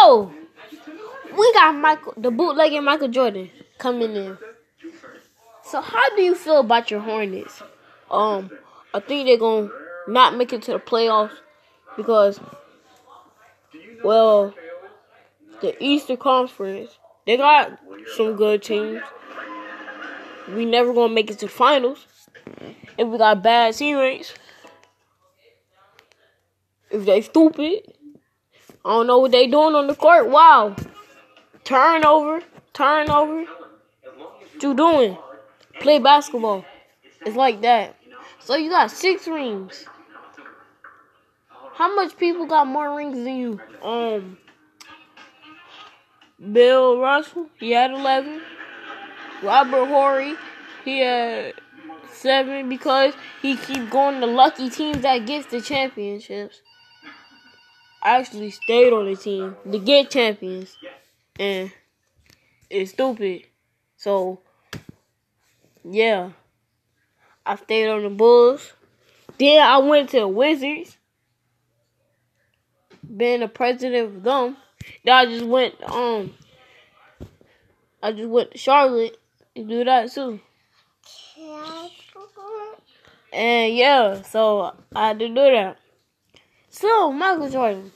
So 0.00 0.32
we 1.36 1.52
got 1.52 1.74
Michael, 1.74 2.14
the 2.16 2.30
bootlegging 2.30 2.82
Michael 2.84 3.08
Jordan 3.08 3.50
coming 3.76 4.16
in. 4.16 4.38
So 5.62 5.82
how 5.82 6.16
do 6.16 6.22
you 6.22 6.34
feel 6.34 6.60
about 6.60 6.90
your 6.90 7.00
Hornets? 7.00 7.62
Um, 8.10 8.50
I 8.94 9.00
think 9.00 9.26
they're 9.26 9.36
gonna 9.36 9.68
not 10.08 10.36
make 10.36 10.54
it 10.54 10.62
to 10.62 10.72
the 10.72 10.78
playoffs 10.78 11.34
because, 11.98 12.40
well, 14.02 14.54
the 15.60 15.76
Eastern 15.84 16.16
Conference 16.16 16.98
they 17.26 17.36
got 17.36 17.78
some 18.16 18.36
good 18.36 18.62
teams. 18.62 19.02
We 20.48 20.64
never 20.64 20.94
gonna 20.94 21.12
make 21.12 21.30
it 21.30 21.38
to 21.40 21.46
the 21.46 21.52
finals 21.52 22.06
if 22.96 23.06
we 23.06 23.18
got 23.18 23.42
bad 23.42 23.74
teammates. 23.74 24.32
If 26.90 27.04
they 27.04 27.20
stupid, 27.20 27.82
I 28.84 28.88
don't 28.90 29.06
know 29.06 29.18
what 29.18 29.32
they 29.32 29.46
doing 29.46 29.74
on 29.74 29.86
the 29.86 29.94
court. 29.94 30.28
Wow, 30.28 30.74
turnover, 31.64 32.42
turnover. 32.72 33.44
What 33.44 34.62
you 34.62 34.74
doing? 34.74 35.18
Play 35.80 35.98
basketball. 35.98 36.64
It's 37.26 37.36
like 37.36 37.60
that. 37.60 37.96
So 38.38 38.56
you 38.56 38.70
got 38.70 38.90
six 38.90 39.28
rings. 39.28 39.84
How 41.74 41.94
much 41.94 42.16
people 42.16 42.46
got 42.46 42.66
more 42.66 42.96
rings 42.96 43.16
than 43.16 43.36
you? 43.36 43.60
Um, 43.82 44.38
Bill 46.52 46.98
Russell, 46.98 47.48
he 47.58 47.72
had 47.72 47.90
eleven. 47.90 48.40
Robert 49.42 49.86
Horry, 49.86 50.34
he 50.84 51.00
had 51.00 51.54
seven 52.12 52.68
because 52.68 53.14
he 53.40 53.56
keep 53.56 53.88
going 53.88 54.20
to 54.20 54.26
lucky 54.26 54.68
teams 54.68 55.00
that 55.02 55.26
gets 55.26 55.46
the 55.46 55.60
championships. 55.60 56.60
I 58.02 58.18
actually 58.18 58.50
stayed 58.50 58.92
on 58.92 59.06
the 59.06 59.16
team 59.16 59.56
to 59.70 59.78
get 59.78 60.10
champions, 60.10 60.76
and 61.38 61.70
it's 62.68 62.92
stupid. 62.92 63.44
So 63.96 64.40
yeah. 65.84 66.30
I 67.44 67.56
stayed 67.56 67.88
on 67.88 68.02
the 68.02 68.10
Bulls. 68.10 68.72
Then 69.38 69.62
I 69.62 69.78
went 69.78 70.10
to 70.10 70.20
the 70.20 70.28
Wizards. 70.28 70.96
Being 73.16 73.40
the 73.40 73.48
president 73.48 74.16
of 74.16 74.22
them. 74.22 74.56
Then 75.04 75.14
I 75.14 75.26
just 75.26 75.44
went 75.44 75.74
um 75.82 76.32
I 78.02 78.12
just 78.12 78.28
went 78.28 78.52
to 78.52 78.58
Charlotte 78.58 79.16
and 79.56 79.68
do 79.68 79.84
that 79.84 80.12
too. 80.12 80.40
And 83.32 83.74
yeah, 83.74 84.22
so 84.22 84.74
I 84.94 85.08
had 85.08 85.18
to 85.18 85.28
do 85.28 85.34
that. 85.34 85.78
So 86.70 87.12
Michael 87.12 87.50
Jordan. 87.50 87.92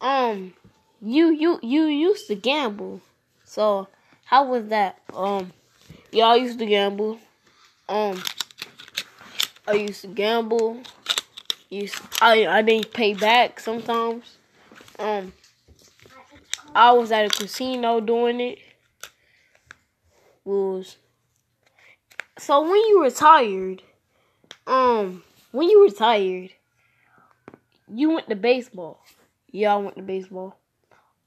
Um 0.00 0.54
you 1.02 1.30
you 1.30 1.58
you 1.62 1.84
used 1.84 2.28
to 2.28 2.34
gamble. 2.34 3.00
So 3.44 3.88
how 4.24 4.46
was 4.46 4.68
that? 4.68 5.00
Um 5.12 5.52
y'all 6.12 6.36
used 6.36 6.58
to 6.60 6.66
gamble. 6.66 7.18
Um, 7.88 8.22
I 9.68 9.72
used 9.72 10.02
to 10.02 10.06
gamble. 10.08 10.80
Used 11.68 12.00
I 12.22 12.46
I 12.46 12.62
didn't 12.62 12.92
pay 12.92 13.12
back 13.14 13.60
sometimes. 13.60 14.36
Um, 14.98 15.32
I 16.74 16.92
was 16.92 17.12
at 17.12 17.26
a 17.26 17.28
casino 17.28 18.00
doing 18.00 18.40
it. 18.40 18.58
Was 20.44 20.96
so 22.38 22.62
when 22.62 22.74
you 22.74 23.02
retired, 23.02 23.82
um, 24.66 25.22
when 25.52 25.68
you 25.68 25.84
retired, 25.84 26.50
you 27.92 28.10
went 28.10 28.28
to 28.28 28.36
baseball. 28.36 29.00
Yeah, 29.50 29.74
I 29.74 29.76
went 29.76 29.96
to 29.96 30.02
baseball. 30.02 30.58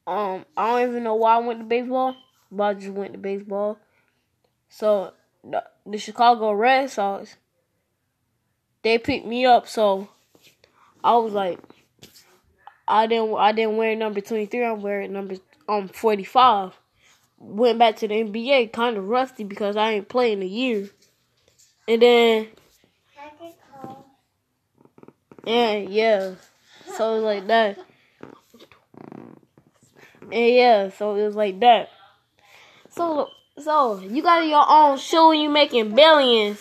Um, 0.06 0.46
I 0.56 0.80
don't 0.80 0.90
even 0.90 1.04
know 1.04 1.16
why 1.16 1.36
I 1.36 1.40
went 1.40 1.60
to 1.60 1.66
baseball, 1.66 2.16
but 2.52 2.64
I 2.64 2.74
just 2.76 2.94
went 2.94 3.14
to 3.14 3.20
baseball. 3.20 3.78
So 4.70 5.14
the, 5.44 5.64
the 5.86 5.98
Chicago 5.98 6.52
Red 6.54 6.90
Sox, 6.90 7.36
they 8.84 8.98
picked 8.98 9.26
me 9.26 9.46
up. 9.46 9.68
So 9.68 10.10
I 11.04 11.16
was 11.18 11.34
like, 11.34 11.60
I 12.88 13.08
didn't 13.08 13.36
I 13.36 13.52
didn't 13.52 13.78
wear 13.78 13.96
number 13.96 14.22
twenty 14.22 14.46
three. 14.46 14.64
I'm 14.64 14.82
wearing 14.82 15.14
number 15.14 15.36
um 15.68 15.88
forty 15.90 16.24
five. 16.24 16.74
Went 17.40 17.78
back 17.78 17.98
to 17.98 18.08
the 18.08 18.16
NBA, 18.16 18.74
kind 18.74 18.98
of 18.98 19.08
rusty 19.08 19.44
because 19.44 19.76
I 19.76 19.92
ain't 19.92 20.10
playing 20.10 20.42
a 20.42 20.46
year. 20.46 20.90
And 21.88 22.02
then, 22.02 22.48
and 25.48 25.90
yeah, 25.90 26.34
so 26.96 27.14
it 27.14 27.16
was 27.16 27.24
like 27.24 27.48
that. 27.48 27.78
And 30.22 30.54
yeah, 30.54 30.90
so 30.90 31.16
it 31.16 31.24
was 31.24 31.36
like 31.36 31.60
that. 31.62 31.90
So 32.90 33.30
so 33.58 34.00
you 34.00 34.22
got 34.22 34.46
your 34.46 34.66
own 34.68 35.00
and 35.00 35.42
you 35.42 35.50
making 35.50 35.96
billions. 35.96 36.60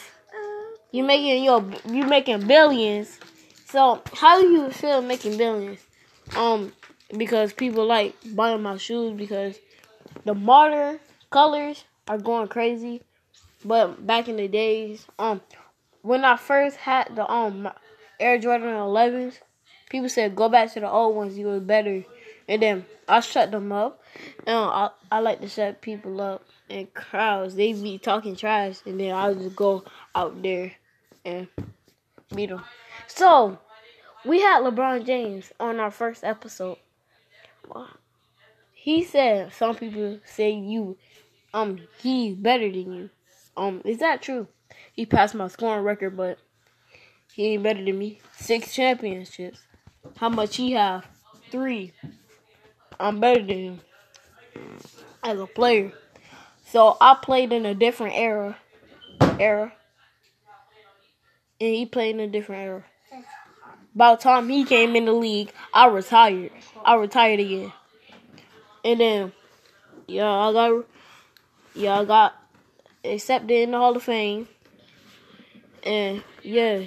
You 0.93 1.03
making 1.03 1.43
your 1.43 1.65
you 1.91 2.05
making 2.05 2.47
billions. 2.47 3.19
So 3.67 4.01
how 4.15 4.41
do 4.41 4.49
you 4.49 4.71
feel 4.71 5.03
making 5.03 5.37
billions? 5.37 5.81
Um, 6.37 6.73
because 7.17 7.53
people 7.53 7.87
like 7.87 8.15
buying 8.35 8.63
my 8.63 8.77
shoes 8.77 9.17
because 9.17 9.59
the 10.25 10.35
modern 10.35 11.01
colors 11.31 11.85
are 12.07 12.19
going 12.19 12.49
crazy. 12.49 13.03
But 13.65 14.07
back 14.07 14.29
in 14.29 14.37
the 14.37 14.47
days, 14.47 15.07
um, 15.19 15.41
when 16.03 16.25
I 16.25 16.37
first 16.37 16.77
had 16.77 17.17
the 17.17 17.29
um 17.29 17.69
Air 18.19 18.39
Jordan 18.39 18.69
11s, 18.69 19.41
people 19.91 20.09
said 20.09 20.37
go 20.37 20.49
back 20.49 20.73
to 20.73 20.81
the 20.81 20.91
old 20.91 21.17
ones. 21.17 21.37
You 21.37 21.47
was 21.47 21.63
better, 21.63 22.05
and 22.49 22.63
then 22.63 22.87
I 23.09 23.21
shut 23.21 23.51
them 23.51 23.73
up. 23.73 24.03
And 24.47 24.57
I 24.57 24.91
I 25.11 25.21
like 25.21 25.41
to 25.41 25.49
shut 25.49 25.81
people 25.81 26.21
up 26.21 26.45
and 26.69 26.93
crowds, 26.95 27.55
they 27.55 27.73
be 27.73 27.99
talking 27.99 28.37
trash, 28.37 28.81
and 28.85 28.99
then 28.99 29.15
I'll 29.15 29.35
just 29.35 29.57
go 29.57 29.85
out 30.15 30.43
there 30.43 30.73
and 31.25 31.49
beat 32.35 32.49
them. 32.49 32.63
So, 33.07 33.59
we 34.25 34.41
had 34.41 34.63
LeBron 34.63 35.07
James 35.07 35.53
on 35.61 35.79
our 35.79 35.91
first 35.91 36.25
episode. 36.25 36.79
He 38.75 39.05
said 39.05 39.53
some 39.53 39.75
people 39.75 40.21
say 40.25 40.53
you, 40.53 40.97
um, 41.53 41.81
he's 41.99 42.35
better 42.35 42.71
than 42.71 42.93
you. 42.93 43.11
Um, 43.57 43.83
is 43.85 43.99
that 43.99 44.23
true? 44.23 44.49
He 44.93 45.07
passed 45.07 45.35
my 45.35 45.49
scoring 45.49 45.85
record, 45.85 46.17
but 46.17 46.39
he 47.37 47.49
ain't 47.49 47.63
better 47.63 47.85
than 47.85 47.99
me. 47.99 48.19
Six 48.33 48.75
championships. 48.75 49.61
How 50.17 50.31
much 50.31 50.57
he 50.57 50.73
have? 50.73 51.05
Three. 51.51 51.93
I'm 52.99 53.21
better 53.21 53.43
than 53.43 53.59
him 53.59 53.81
as 55.23 55.39
a 55.39 55.47
player. 55.47 55.93
So 56.65 56.97
I 56.99 57.15
played 57.21 57.53
in 57.53 57.67
a 57.67 57.75
different 57.75 58.15
era, 58.17 58.57
era, 59.39 59.75
and 61.61 61.75
he 61.75 61.85
played 61.85 62.15
in 62.15 62.21
a 62.21 62.27
different 62.27 62.63
era. 62.63 62.85
By 63.95 64.15
the 64.15 64.23
time 64.23 64.49
he 64.49 64.65
came 64.65 64.97
in 64.97 65.05
the 65.05 65.13
league, 65.13 65.53
I 65.75 65.89
retired. 65.89 66.53
I 66.87 66.95
retired 66.95 67.41
again, 67.41 67.71
and 68.83 68.99
then 68.99 69.33
yeah, 70.09 70.31
I 70.31 70.53
got 70.55 70.87
yeah, 71.75 72.01
I 72.01 72.05
got 72.07 72.35
accepted 73.05 73.51
in 73.51 73.73
the 73.73 73.79
Hall 73.79 73.95
of 73.95 74.03
Fame, 74.03 74.49
and 75.83 76.25
yeah, 76.43 76.85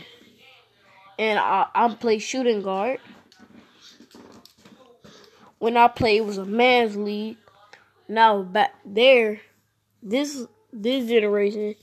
and 1.19 1.37
I 1.37 1.67
I 1.75 1.93
play 1.93 2.17
shooting 2.17 2.63
guard. 2.63 2.99
When 5.59 5.75
I 5.75 5.89
played, 5.89 6.19
it 6.19 6.25
was 6.25 6.37
a 6.37 6.45
man's 6.45 6.95
league. 6.95 7.37
Now 8.07 8.41
back 8.41 8.73
there 8.85 9.41
this 10.01 10.45
this 10.71 11.07
generation 11.07 11.75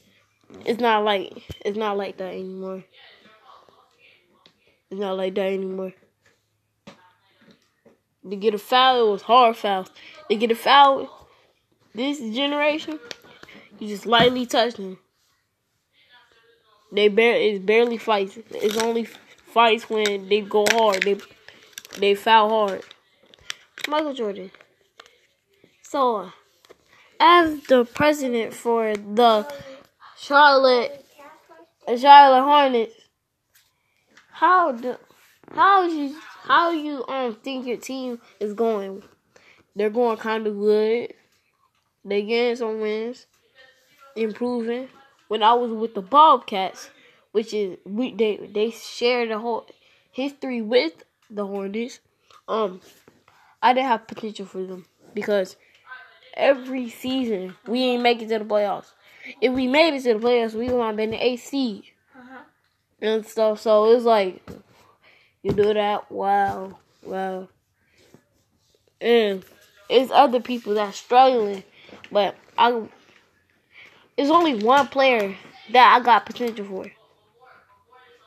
it's 0.64 0.80
not 0.80 1.04
like 1.04 1.44
it's 1.64 1.76
not 1.76 1.96
like 1.96 2.16
that 2.16 2.32
anymore. 2.32 2.84
It's 4.90 5.00
not 5.00 5.16
like 5.16 5.34
that 5.34 5.52
anymore. 5.52 5.92
To 8.28 8.36
get 8.36 8.54
a 8.54 8.58
foul, 8.58 9.08
it 9.08 9.12
was 9.12 9.22
hard 9.22 9.56
foul. 9.56 9.86
To 10.30 10.36
get 10.36 10.50
a 10.50 10.54
foul, 10.54 11.28
this 11.94 12.18
generation, 12.18 12.98
you 13.78 13.88
just 13.88 14.06
lightly 14.06 14.46
touch 14.46 14.74
them. 14.74 14.98
They 16.92 17.08
bare 17.08 17.36
it's 17.36 17.64
barely 17.64 17.98
fights. 17.98 18.38
It's 18.50 18.76
only 18.78 19.06
fights 19.56 19.88
when 19.88 20.28
they 20.28 20.42
go 20.42 20.66
hard. 20.70 21.02
They 21.02 21.16
they 21.98 22.14
foul 22.14 22.50
hard. 22.50 22.82
Michael 23.88 24.12
Jordan. 24.12 24.50
So 25.80 26.30
as 27.18 27.62
the 27.62 27.86
president 27.86 28.52
for 28.52 28.94
the 28.94 29.50
Charlotte 30.18 31.02
Charlotte 31.96 32.42
Hornets, 32.42 32.94
how 34.30 34.72
do 34.72 34.96
how 35.54 35.86
you 35.86 36.14
how 36.42 36.72
you 36.72 37.02
um 37.08 37.34
think 37.36 37.66
your 37.66 37.78
team 37.78 38.20
is 38.38 38.52
going? 38.52 39.02
They're 39.74 39.88
going 39.88 40.18
kind 40.18 40.46
of 40.46 40.54
good. 40.58 41.14
They 42.04 42.22
getting 42.24 42.56
some 42.56 42.82
wins, 42.82 43.26
improving. 44.16 44.88
When 45.28 45.42
I 45.42 45.54
was 45.54 45.72
with 45.72 45.94
the 45.94 46.02
Bobcats, 46.02 46.90
which 47.36 47.52
is 47.52 47.76
we 47.84 48.14
they 48.14 48.38
they 48.54 48.70
share 48.70 49.28
the 49.28 49.38
whole 49.38 49.66
history 50.10 50.62
with 50.62 50.94
the 51.28 51.46
Hornets. 51.46 52.00
Um, 52.48 52.80
I 53.62 53.74
didn't 53.74 53.88
have 53.88 54.06
potential 54.06 54.46
for 54.46 54.64
them 54.64 54.86
because 55.12 55.56
every 56.32 56.88
season 56.88 57.54
we 57.66 57.82
ain't 57.82 58.02
make 58.02 58.22
it 58.22 58.30
to 58.30 58.38
the 58.38 58.46
playoffs. 58.46 58.92
If 59.42 59.52
we 59.52 59.66
made 59.66 59.92
it 59.94 60.04
to 60.04 60.14
the 60.14 60.18
playoffs, 60.18 60.54
we 60.54 60.70
would 60.70 60.80
have 60.82 60.96
been 60.96 61.10
the 61.10 61.22
eighth 61.22 61.44
seed 61.44 61.84
Uh-huh. 62.16 62.44
and 63.02 63.26
stuff. 63.26 63.60
So 63.60 63.92
it's 63.92 64.06
like 64.06 64.40
you 65.42 65.52
do 65.52 65.74
that, 65.74 66.10
wow, 66.10 66.78
wow. 67.02 67.48
And 68.98 69.44
it's 69.90 70.10
other 70.10 70.40
people 70.40 70.72
that's 70.72 70.96
struggling, 70.96 71.64
but 72.10 72.34
I 72.56 72.88
it's 74.16 74.30
only 74.30 74.54
one 74.54 74.88
player 74.88 75.36
that 75.72 75.98
I 76.00 76.02
got 76.02 76.24
potential 76.24 76.64
for. 76.64 76.90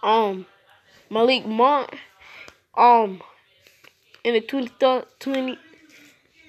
Um, 0.03 0.45
Malik 1.09 1.45
Monk. 1.45 1.97
Um, 2.75 3.21
in 4.23 4.33
the 4.33 4.41
20, 4.41 4.69
20 5.19 5.57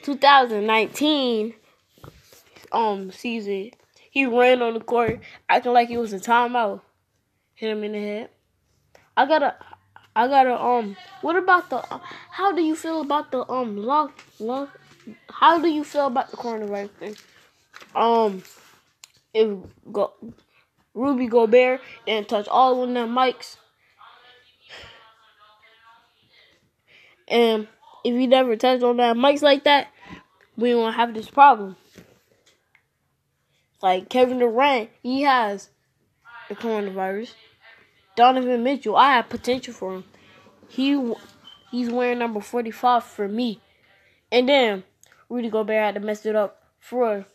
2019 0.02 1.55
um 2.73 3.11
season, 3.11 3.70
he 4.11 4.26
ran 4.26 4.62
on 4.62 4.75
the 4.75 4.81
court 4.81 5.20
acting 5.49 5.73
like 5.73 5.91
it 5.91 5.99
was 5.99 6.12
a 6.12 6.19
timeout. 6.19 6.81
Hit 7.55 7.70
him 7.70 7.85
in 7.85 7.93
the 7.93 7.99
head. 7.99 8.31
I 9.17 9.26
gotta, 9.26 9.56
I 10.17 10.29
gotta. 10.29 10.58
Um, 10.58 10.97
what 11.20 11.37
about 11.37 11.69
the? 11.70 11.82
How 12.31 12.52
do 12.52 12.62
you 12.62 12.75
feel 12.75 13.00
about 13.00 13.31
the 13.32 13.49
um 13.50 13.76
lock 13.76 14.19
lock? 14.38 14.79
How 15.29 15.58
do 15.58 15.69
you 15.69 15.85
feel 15.85 16.06
about 16.06 16.31
the 16.31 16.37
coronavirus 16.37 16.91
thing? 16.91 17.17
Um, 17.94 18.43
if 19.35 19.50
go, 19.93 20.12
Rudy 20.94 21.26
Gobert 21.28 21.81
didn't 22.06 22.28
touch 22.28 22.48
all 22.48 22.82
of 22.82 22.92
them 22.92 23.10
mics, 23.10 23.56
and 27.28 27.69
if 28.04 28.14
he 28.14 28.26
never 28.26 28.56
touched 28.56 28.82
on 28.82 28.96
that 28.96 29.16
mics 29.16 29.42
like 29.42 29.64
that, 29.64 29.88
we 30.56 30.75
won't 30.75 30.96
have 30.96 31.14
this 31.14 31.31
problem. 31.31 31.76
Like 33.82 34.08
Kevin 34.08 34.38
Durant, 34.40 34.90
he 35.02 35.22
has 35.22 35.70
the 36.48 36.56
coronavirus. 36.56 37.34
Donovan 38.16 38.62
Mitchell, 38.62 38.96
I 38.96 39.14
have 39.14 39.28
potential 39.28 39.72
for 39.72 39.94
him. 39.94 40.04
He 40.69 41.14
he's 41.70 41.88
wearing 41.88 42.19
number 42.19 42.40
forty 42.40 42.72
five 42.72 43.04
for 43.04 43.28
me, 43.28 43.60
and 44.31 44.48
then 44.48 44.84
Rudy 45.28 45.48
Gobert 45.48 45.82
had 45.82 45.94
to 45.94 46.00
mess 46.00 46.26
it 46.26 46.34
up 46.34 46.62
for. 46.81 47.26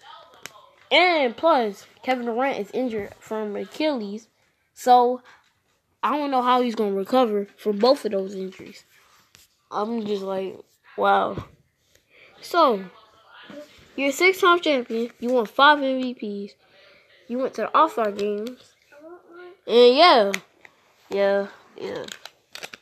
And 0.92 1.36
plus, 1.36 1.86
Kevin 2.04 2.26
Durant 2.26 2.60
is 2.60 2.72
injured 2.72 3.14
from 3.20 3.56
Achilles, 3.56 4.28
so 4.74 5.22
I 6.04 6.16
don't 6.16 6.30
know 6.30 6.44
how 6.44 6.62
he's 6.62 6.76
gonna 6.76 6.94
recover 6.94 7.48
from 7.58 7.80
both 7.80 8.06
of 8.06 8.12
those 8.12 8.36
injuries. 8.36 8.86
I'm 9.72 10.06
just 10.06 10.22
like, 10.22 10.58
wow. 10.98 11.46
So, 12.42 12.86
you're 13.96 14.10
a 14.10 14.14
six 14.14 14.40
time 14.40 14.60
champion. 14.60 15.10
You 15.20 15.30
won 15.30 15.46
five 15.48 15.80
MVPs. 15.80 16.52
You 17.28 17.40
went 17.40 17.56
to 17.56 17.62
the 17.62 17.78
All 17.78 17.90
Star 17.90 18.12
games. 18.12 18.76
And 19.66 19.98
yeah, 19.98 20.32
yeah, 21.10 21.48
yeah. 21.76 22.06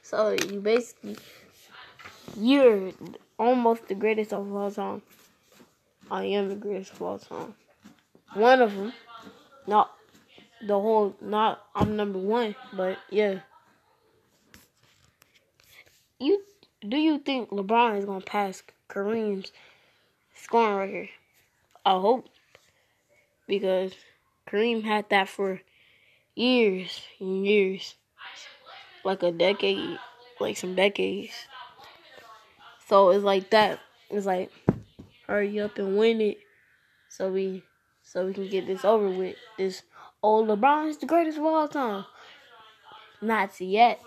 So, 0.01 0.35
you 0.49 0.59
basically, 0.59 1.15
you're 2.37 2.91
almost 3.39 3.87
the 3.87 3.95
greatest 3.95 4.33
of 4.33 4.53
all 4.53 4.69
time. 4.69 5.01
I 6.11 6.25
am 6.25 6.49
the 6.49 6.55
greatest 6.55 6.91
of 6.93 7.01
all 7.01 7.19
time. 7.19 7.55
One 8.33 8.61
of 8.61 8.75
them. 8.75 8.93
Not 9.67 9.91
the 10.61 10.79
whole, 10.79 11.15
not 11.21 11.65
I'm 11.75 11.95
number 11.95 12.19
one, 12.19 12.55
but 12.73 12.97
yeah. 13.09 13.39
You 16.19 16.41
do 16.87 16.97
you 16.97 17.19
think 17.19 17.49
LeBron 17.49 17.99
is 17.99 18.05
gonna 18.05 18.21
pass 18.21 18.63
Kareem's 18.89 19.51
scoring 20.35 20.77
record? 20.77 21.09
I 21.85 21.91
hope 21.91 22.27
because 23.47 23.93
Kareem 24.47 24.83
had 24.83 25.09
that 25.09 25.29
for 25.29 25.61
years 26.35 27.01
and 27.19 27.45
years, 27.45 27.95
like 29.03 29.23
a 29.23 29.31
decade, 29.31 29.99
like 30.39 30.57
some 30.57 30.75
decades. 30.75 31.33
So 32.87 33.09
it's 33.11 33.23
like 33.23 33.49
that. 33.51 33.79
It's 34.09 34.25
like 34.25 34.51
hurry 35.27 35.59
up 35.59 35.77
and 35.77 35.97
win 35.97 36.21
it, 36.21 36.37
so 37.09 37.31
we 37.31 37.63
so 38.13 38.27
we 38.27 38.33
can 38.33 38.47
get 38.47 38.67
this 38.67 38.85
over 38.85 39.09
with. 39.09 39.35
This 39.57 39.81
old 40.21 40.47
LeBron 40.47 40.87
is 40.87 40.97
the 40.99 41.07
greatest 41.07 41.39
of 41.39 41.45
all 41.45 41.67
time. 41.67 42.05
Not 43.23 43.59
yet. 43.59 44.03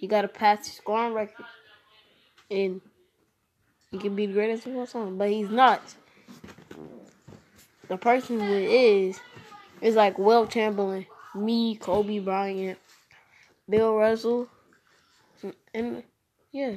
You 0.00 0.08
gotta 0.08 0.26
pass 0.26 0.66
the 0.66 0.74
scoring 0.74 1.14
record. 1.14 1.46
And 2.50 2.80
he 3.92 3.98
can 3.98 4.16
be 4.16 4.26
the 4.26 4.32
greatest 4.32 4.66
of 4.66 4.74
all 4.74 4.86
time. 4.86 5.16
But 5.16 5.30
he's 5.30 5.48
not. 5.48 5.80
The 7.86 7.96
person 7.96 8.40
who 8.40 8.52
is 8.52 9.20
is 9.80 9.94
like 9.94 10.18
Wilt 10.18 10.50
Chamberlain, 10.50 11.06
me, 11.36 11.76
Kobe 11.76 12.18
Bryant, 12.18 12.80
Bill 13.68 13.94
Russell, 13.94 14.48
and 15.72 16.02
yeah. 16.50 16.74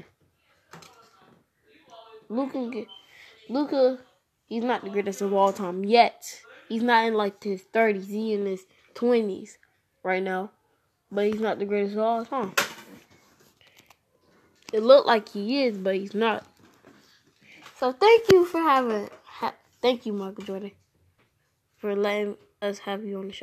Luka 2.30 2.86
Luka 3.50 3.98
he's 4.52 4.64
not 4.66 4.84
the 4.84 4.90
greatest 4.90 5.22
of 5.22 5.34
all 5.34 5.54
time 5.54 5.86
yet. 5.86 6.42
He's 6.70 6.84
not 6.84 7.06
in 7.06 7.14
like 7.16 7.44
his 7.44 7.62
thirties, 7.62 8.08
He's 8.08 8.38
in 8.40 8.46
his 8.46 8.66
twenties 8.94 9.58
right 10.04 10.22
now. 10.22 10.52
But 11.12 11.28
he's 11.28 11.40
not 11.42 11.60
the 11.60 11.66
greatest 11.66 11.94
of 11.96 12.02
all 12.02 12.26
time. 12.26 12.54
It 14.74 14.84
looked 14.84 15.08
like 15.08 15.30
he 15.30 15.64
is, 15.64 15.78
but 15.78 15.96
he's 15.96 16.14
not. 16.16 16.46
So 17.78 17.94
thank 17.94 18.32
you 18.32 18.46
for 18.46 18.60
having. 18.62 19.10
Ha- 19.26 19.56
thank 19.82 20.06
you, 20.06 20.14
Michael 20.14 20.44
Jordan, 20.44 20.72
for 21.78 21.96
letting 21.96 22.38
us 22.62 22.80
have 22.80 23.04
you 23.06 23.20
on 23.20 23.28
the 23.28 23.34
show. 23.34 23.40